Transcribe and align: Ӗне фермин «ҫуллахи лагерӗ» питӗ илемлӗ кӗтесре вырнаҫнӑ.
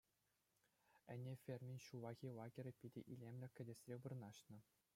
Ӗне 1.15 1.33
фермин 1.43 1.77
«ҫуллахи 1.87 2.31
лагерӗ» 2.37 2.73
питӗ 2.85 3.01
илемлӗ 3.17 3.47
кӗтесре 3.59 3.95
вырнаҫнӑ. 4.07 4.59